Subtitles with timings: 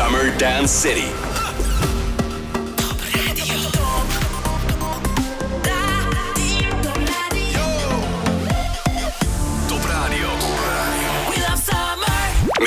[0.00, 1.39] Summer Dance City.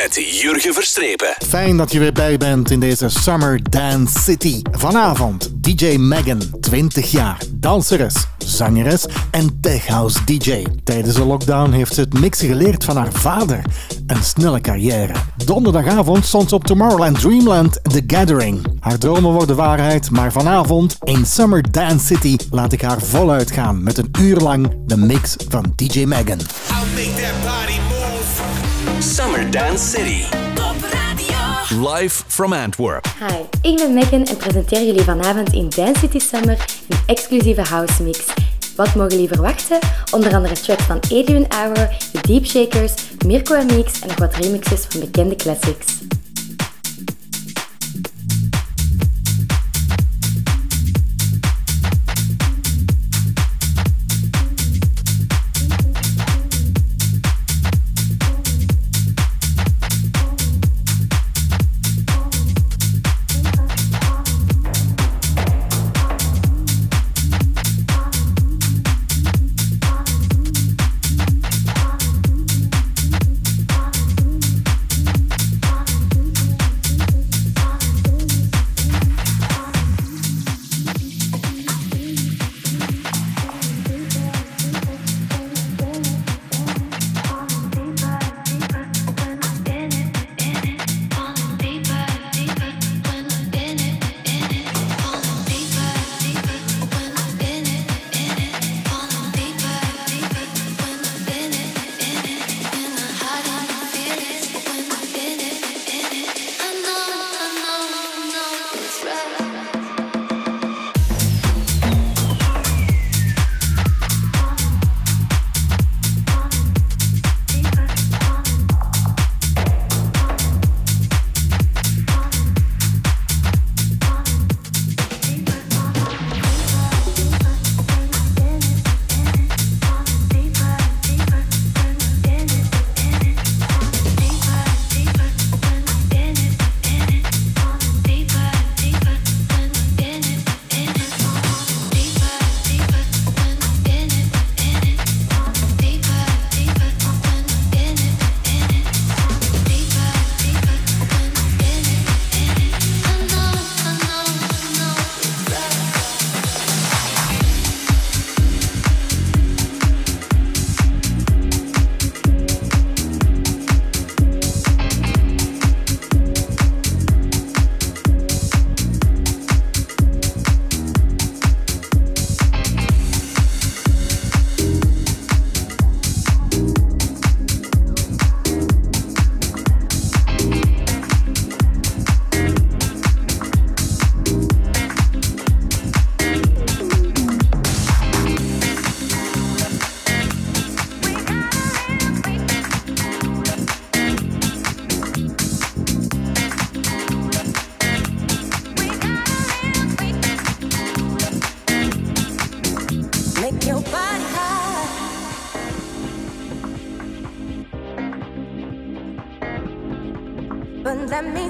[0.04, 1.36] Met Jurgen Verstrepen.
[1.47, 4.62] Fijn dat je weer bij bent in deze Summer Dance City.
[4.72, 10.66] Vanavond DJ Megan, 20 jaar, danseres, zangeres en techhouse DJ.
[10.84, 13.62] Tijdens de lockdown heeft ze het mixen geleerd van haar vader.
[14.08, 15.13] Een snelle carrière.
[15.46, 18.65] Donderdagavond stond ze op Tomorrowland Dreamland The Gathering.
[18.79, 23.84] Haar dromen worden waarheid, maar vanavond in Summer Dance City laat ik haar voluit gaan
[23.84, 26.40] met een uur lang de mix van DJ Megan.
[29.03, 30.23] Summer Dance City.
[31.75, 33.05] Live from Antwerp.
[33.20, 38.03] Hi, ik ben Megan en presenteer jullie vanavond in Dance City Summer een exclusieve house
[38.03, 38.20] mix.
[38.76, 39.79] Wat mogen jullie verwachten?
[40.12, 42.93] Onder andere tracks van Adrian Hour, The Deep Shakers,
[43.26, 45.85] Mirko Mix en nog wat remixes van bekende classics.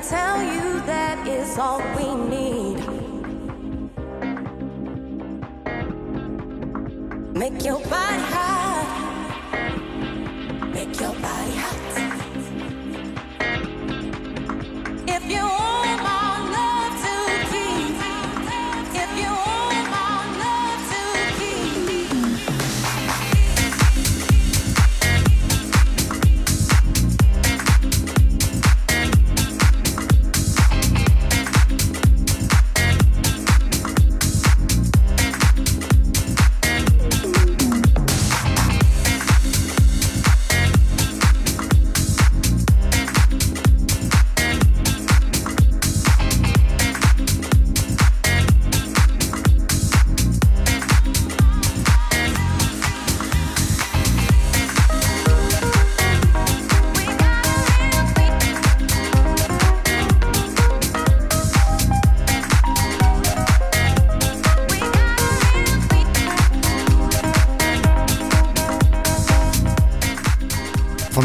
[0.10, 2.78] Tell you that is all we need.
[7.34, 8.53] Make your body high.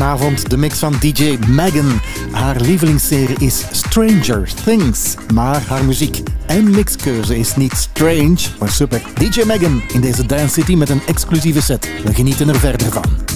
[0.09, 2.01] Vanavond de mix van DJ Megan.
[2.31, 5.15] Haar lievelingsserie is Stranger Things.
[5.35, 9.03] Maar haar muziek en mixkeuze is niet strange, maar super.
[9.15, 11.89] DJ Megan in deze Dance City met een exclusieve set.
[12.05, 13.28] We genieten er verder van.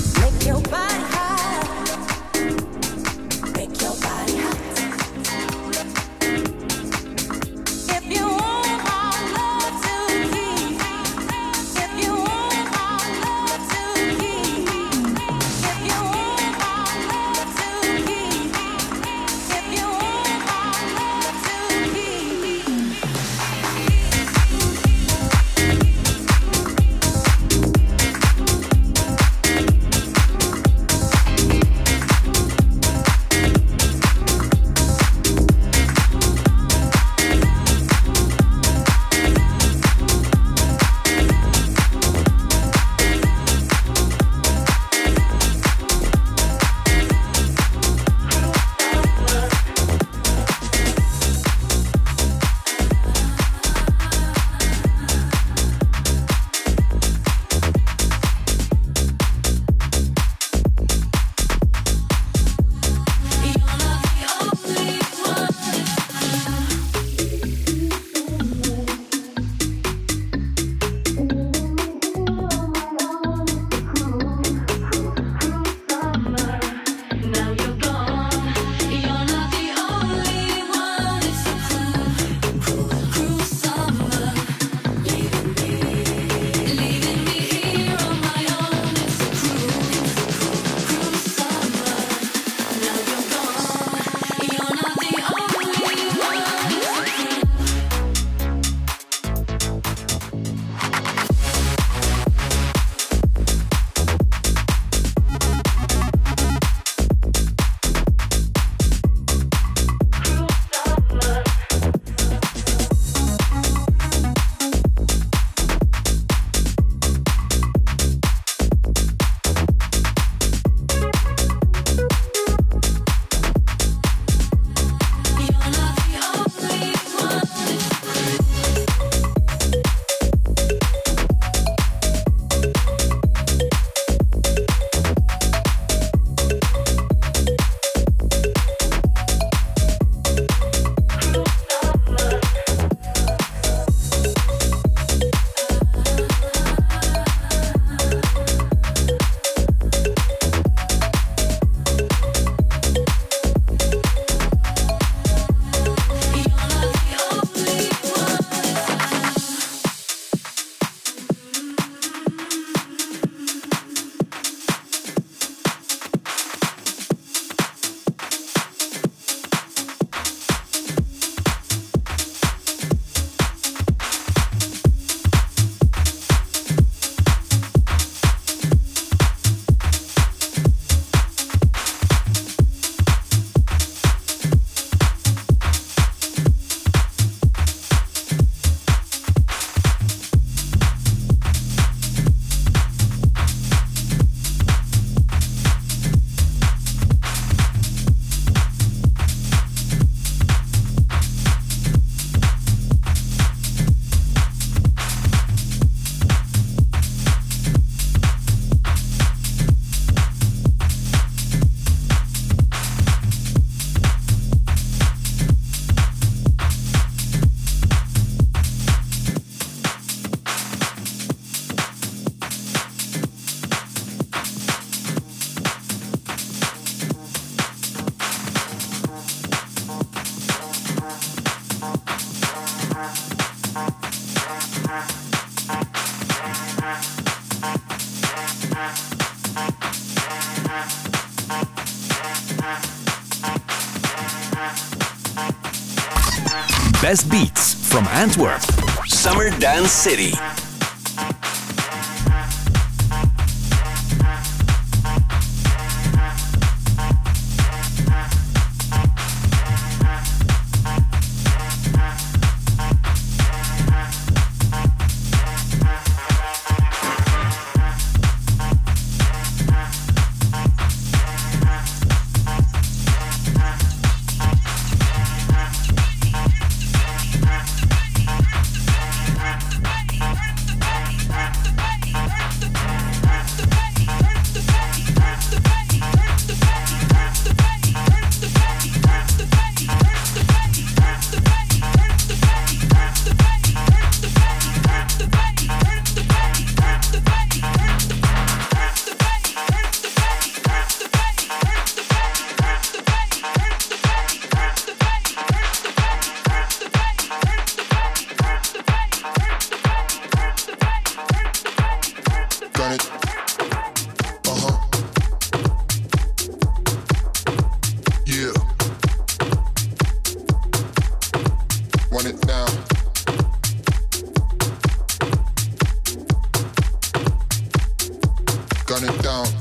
[248.32, 248.62] Antwerp.
[249.06, 250.61] Summer Dance City.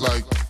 [0.02, 0.41] like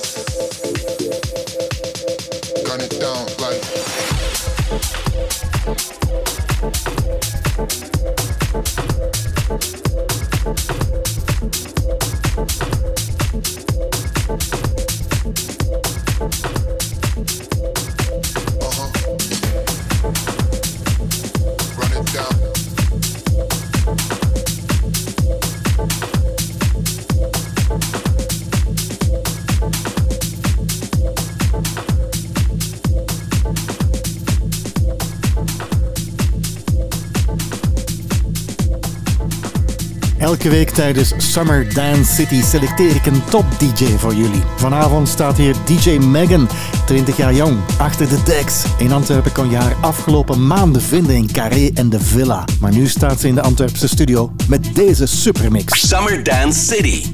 [40.44, 44.42] Elke week tijdens Summer Dance City selecteer ik een top DJ voor jullie.
[44.56, 46.48] Vanavond staat hier DJ Megan,
[46.86, 48.64] 20 jaar jong, achter de decks.
[48.78, 52.44] In Antwerpen kon je haar afgelopen maanden vinden in Carré en de Villa.
[52.60, 55.88] Maar nu staat ze in de Antwerpse studio met deze supermix.
[55.88, 57.13] Summer Dance City.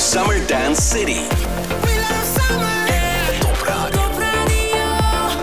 [0.00, 1.20] Summer Dance City.
[1.82, 2.72] We love summer.
[3.40, 3.98] Top Radio.
[3.98, 4.86] Top Radio.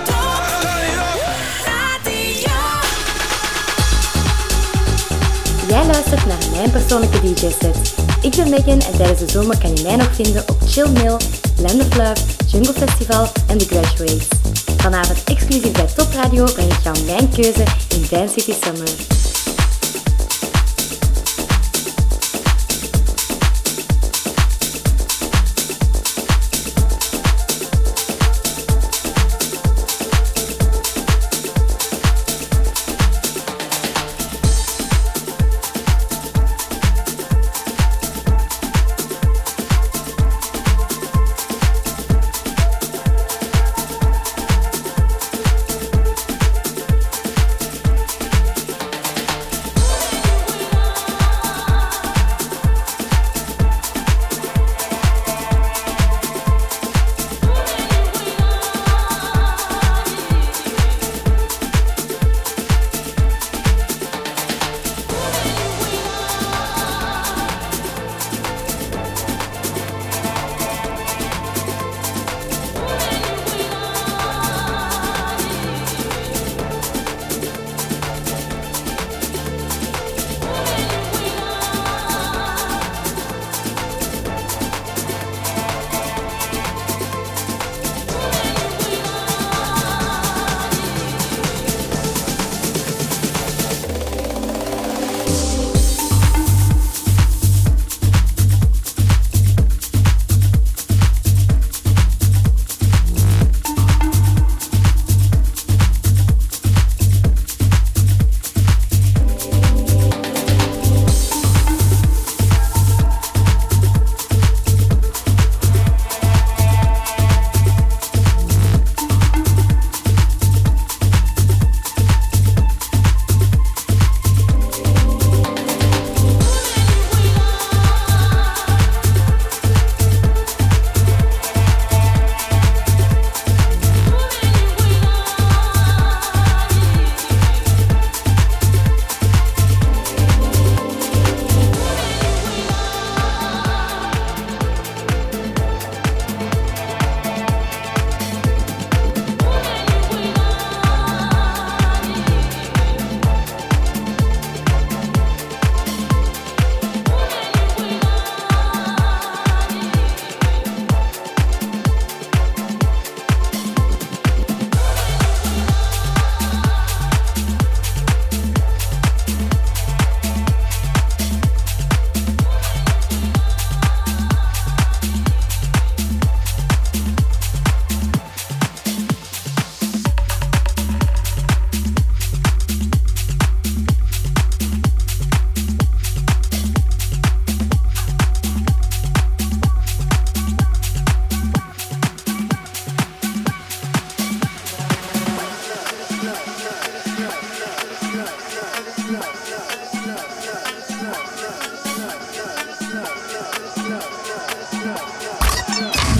[0.04, 0.41] Top
[1.65, 2.24] Radio.
[5.67, 7.93] Jij luistert naar mijn persoonlijke DJ-set.
[8.22, 11.17] Ik ben Megan en tijdens de zomer kan je mij nog vinden op Chill Mill,
[11.58, 14.28] Land of Love, Jungle Festival en The Graduates.
[14.78, 17.63] Vanavond exclusief bij Top Radio breng ik jou mijn keuze
[17.96, 19.16] in Dance City Summer.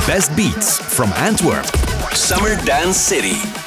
[0.07, 1.65] Best beats from Antwerp.
[2.15, 3.66] Summer Dance City.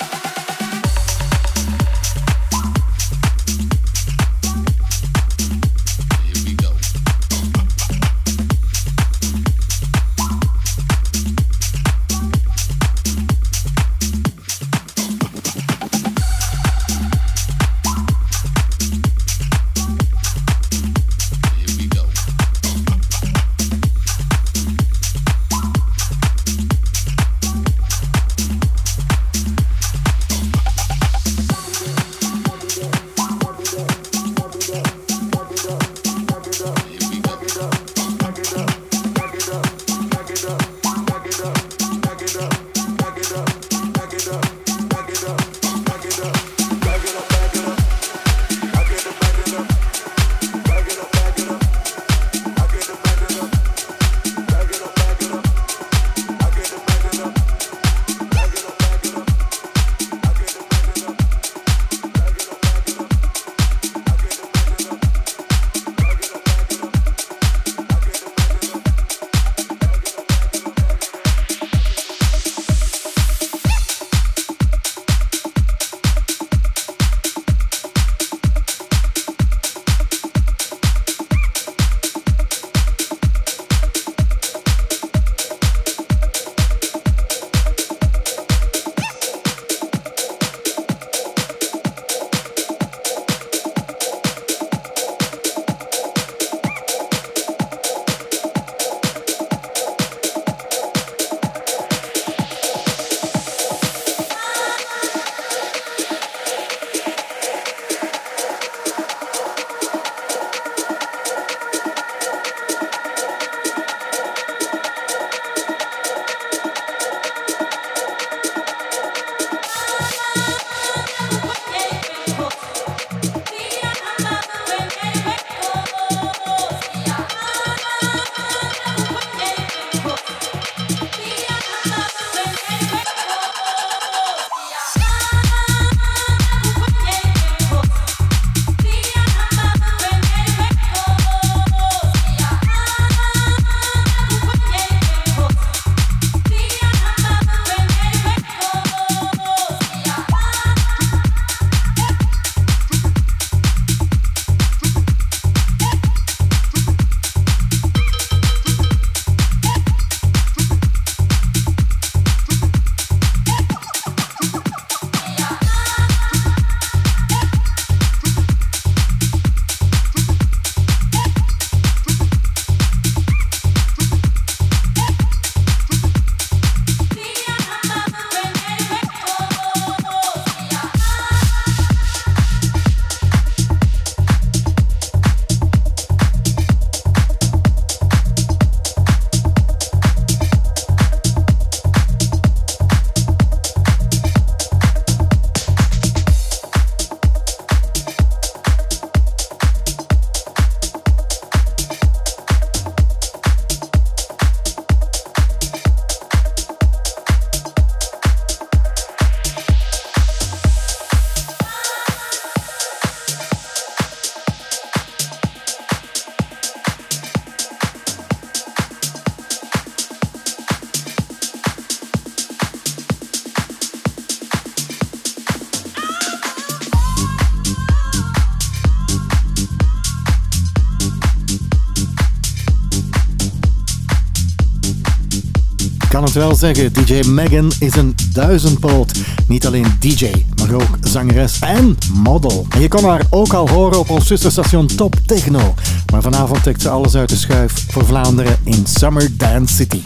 [236.47, 239.19] wil zeggen, DJ Megan is een duizendpoot.
[239.47, 242.67] Niet alleen DJ, maar ook zangeres en model.
[242.69, 245.75] En je kan haar ook al horen op ons zusterstation Top Techno.
[246.13, 250.01] Maar vanavond trekt ze alles uit de schuif voor Vlaanderen in Summer Dance City.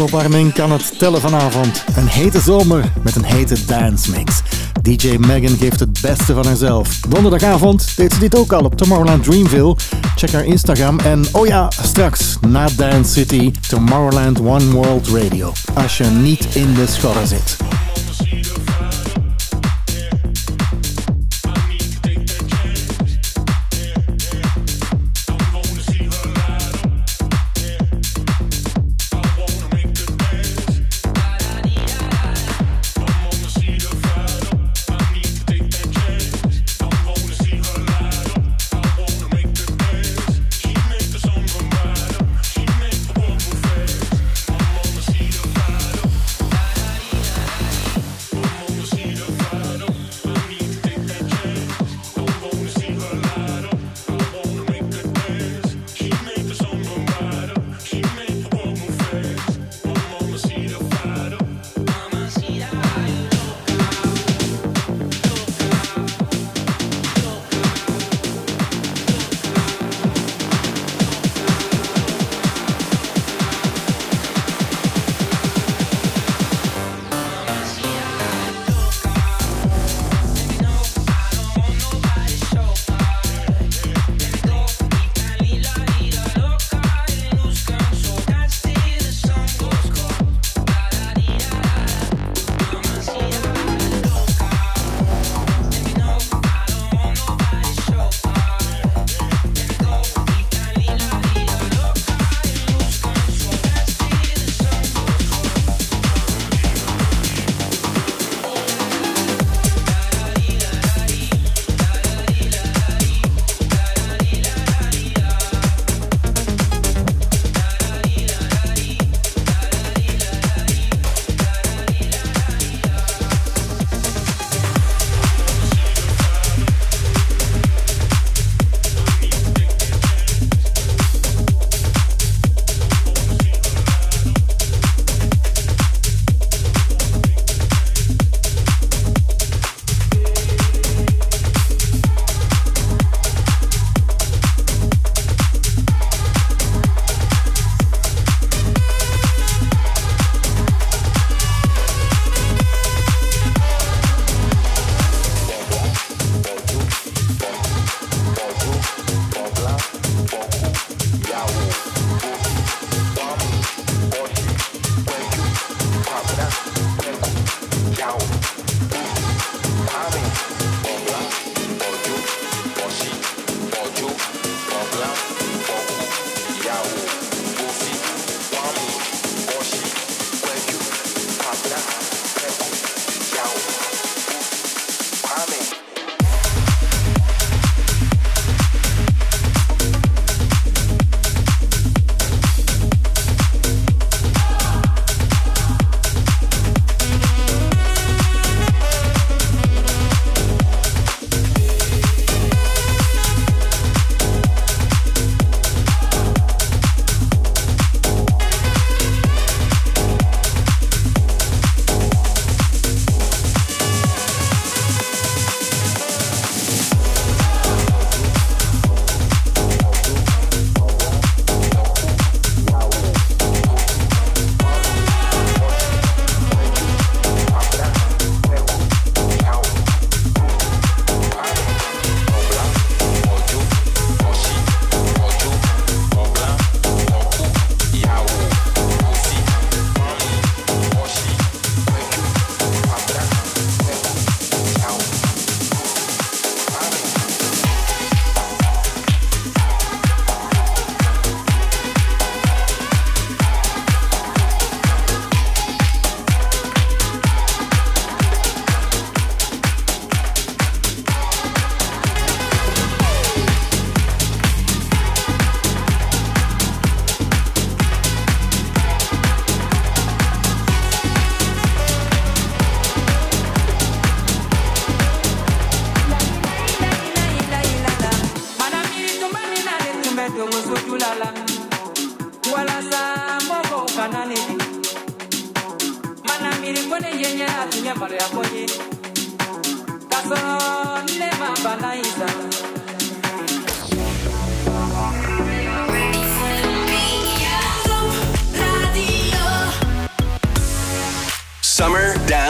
[0.00, 1.84] Opwarming kan het tellen vanavond.
[1.96, 4.42] Een hete zomer met een hete dance mix.
[4.82, 7.00] DJ Megan geeft het beste van haarzelf.
[7.00, 9.76] Donderdagavond deed ze dit ook al op Tomorrowland Dreamville.
[10.16, 15.52] Check haar Instagram en oh ja, straks na Dance City Tomorrowland One World Radio.
[15.74, 17.67] Als je niet in de schorren zit.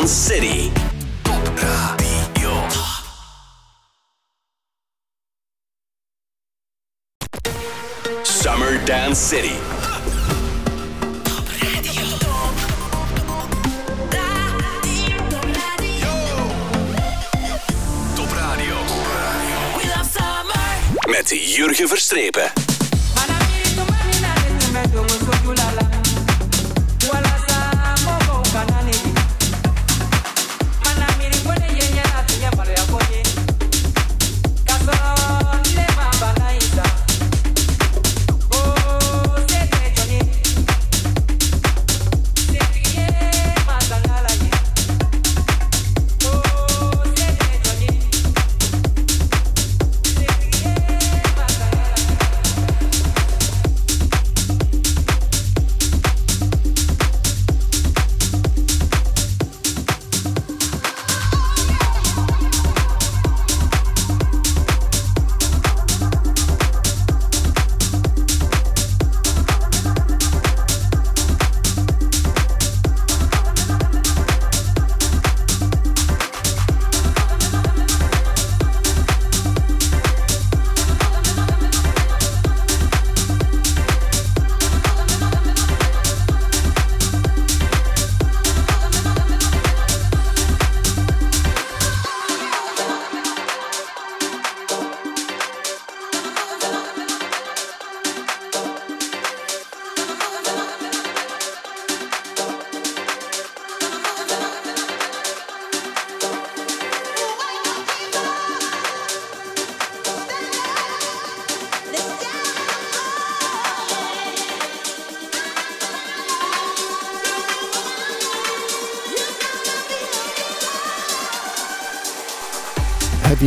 [0.09, 0.73] City.
[8.23, 9.53] Summer Dance City.
[21.07, 22.68] Met Jurgen Verstrepen.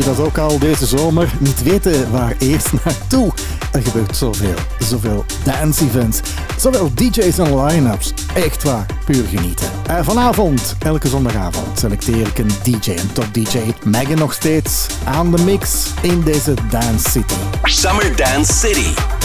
[0.04, 1.34] Dat ook al deze zomer?
[1.40, 3.32] Niet weten waar eerst naartoe?
[3.72, 6.20] Er gebeurt zoveel, zoveel dance-events,
[6.58, 8.14] zoveel DJ's en line-ups.
[8.34, 9.68] Echt waar, puur genieten.
[9.88, 13.58] Eh, vanavond, elke zondagavond, selecteer ik een DJ, een top DJ.
[13.84, 17.36] Megan nog steeds aan de mix in deze Dance City.
[17.64, 19.21] Summer Dance City.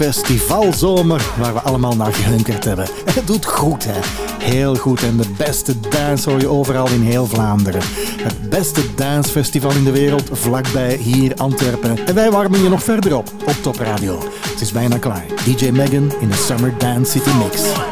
[0.00, 2.84] Festivalzomer waar we allemaal naar gehunkerd hebben.
[2.84, 4.00] En het doet goed, hè?
[4.44, 5.02] Heel goed.
[5.02, 7.80] En de beste dance hoor je overal in heel Vlaanderen.
[8.22, 12.06] Het beste dancefestival in de wereld, vlakbij hier Antwerpen.
[12.06, 14.18] En wij warmen je nog verder op, op Top Radio.
[14.50, 15.24] Het is bijna klaar.
[15.44, 17.89] DJ Megan in de Summer Dance City Mix.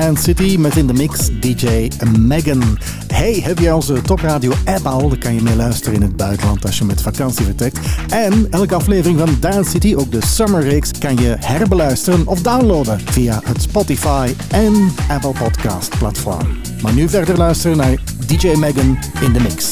[0.00, 2.78] Dance City met in de mix DJ Megan.
[3.06, 5.08] Hey, heb jij onze Topradio app al?
[5.08, 7.78] Dan kan je mee luisteren in het buitenland als je met vakantie vertrekt.
[8.08, 13.00] En elke aflevering van Dance City, ook de Summer Reeks, kan je herbeluisteren of downloaden
[13.04, 16.58] via het Spotify en Apple Podcast platform.
[16.82, 19.70] Maar nu verder luisteren naar DJ Megan in de mix.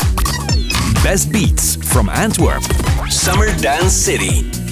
[1.03, 2.63] Best beats from Antwerp.
[3.09, 4.64] Summer Dance City.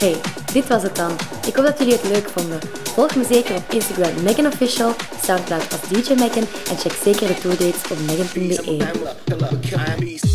[0.00, 0.16] Hey,
[0.52, 1.10] dit was het dan.
[1.46, 2.60] Ik hoop dat jullie het leuk vonden.
[2.82, 4.52] Volg me zeker op Instagram Megan
[5.22, 10.29] Soundcloud als DJ Megan en check zeker de tourdates op megan.be.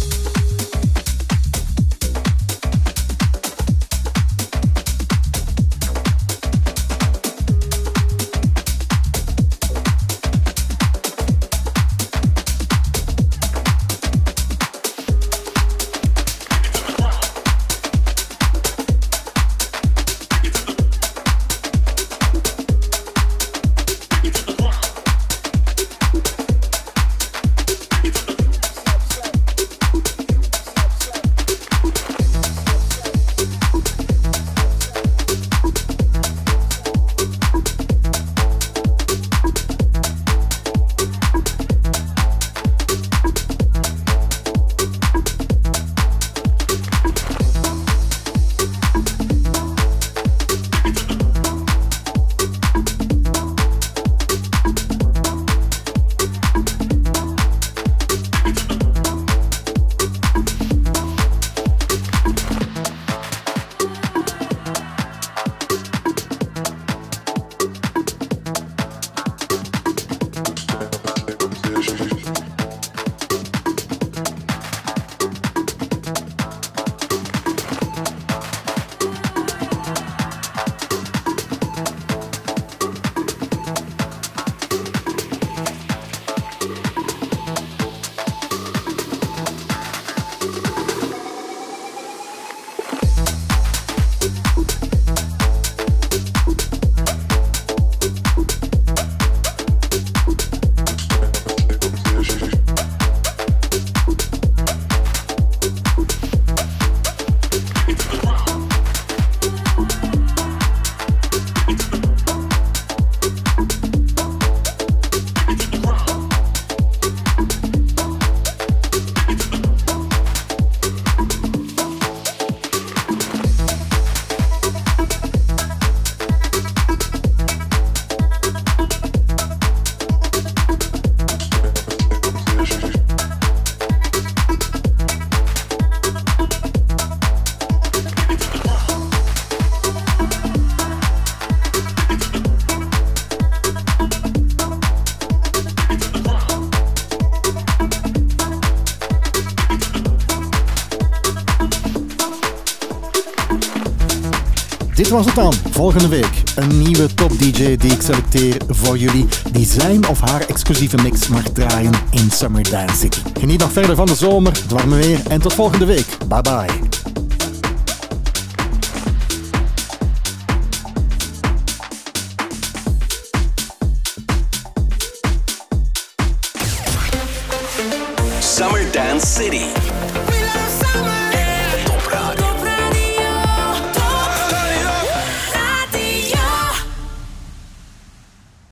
[155.85, 159.25] Volgende week een nieuwe top DJ die ik selecteer voor jullie.
[159.51, 163.19] Die zijn of haar exclusieve mix mag draaien in Summer Dance City.
[163.39, 166.17] Geniet nog verder van de zomer, het warme weer en tot volgende week.
[166.27, 166.84] Bye bye.